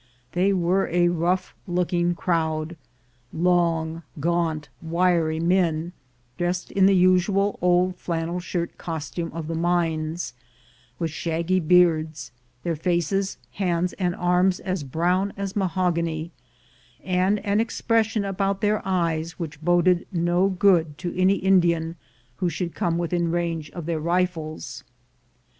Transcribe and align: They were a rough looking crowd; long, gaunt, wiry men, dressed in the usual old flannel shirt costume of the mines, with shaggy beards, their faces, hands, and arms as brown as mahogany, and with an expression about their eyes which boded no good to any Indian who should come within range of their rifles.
They 0.31 0.51
were 0.51 0.87
a 0.87 1.09
rough 1.09 1.53
looking 1.67 2.15
crowd; 2.15 2.75
long, 3.31 4.01
gaunt, 4.19 4.67
wiry 4.81 5.39
men, 5.39 5.93
dressed 6.39 6.71
in 6.71 6.87
the 6.87 6.95
usual 6.95 7.59
old 7.61 7.97
flannel 7.97 8.39
shirt 8.39 8.79
costume 8.79 9.31
of 9.31 9.45
the 9.47 9.53
mines, 9.53 10.33
with 10.97 11.11
shaggy 11.11 11.59
beards, 11.59 12.31
their 12.63 12.75
faces, 12.75 13.37
hands, 13.51 13.93
and 13.93 14.15
arms 14.15 14.59
as 14.61 14.83
brown 14.83 15.33
as 15.37 15.55
mahogany, 15.55 16.31
and 17.03 17.35
with 17.37 17.45
an 17.45 17.59
expression 17.59 18.25
about 18.25 18.61
their 18.61 18.81
eyes 18.83 19.33
which 19.37 19.61
boded 19.63 20.07
no 20.11 20.49
good 20.49 20.97
to 20.97 21.15
any 21.15 21.35
Indian 21.35 21.95
who 22.37 22.49
should 22.49 22.73
come 22.73 22.97
within 22.97 23.29
range 23.29 23.69
of 23.69 23.85
their 23.85 23.99
rifles. 23.99 24.83